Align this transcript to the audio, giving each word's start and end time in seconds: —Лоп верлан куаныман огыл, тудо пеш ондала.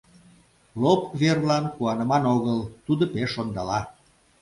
—Лоп 0.81 1.01
верлан 1.19 1.65
куаныман 1.73 2.23
огыл, 2.35 2.59
тудо 2.85 3.03
пеш 3.13 3.31
ондала. 3.41 3.79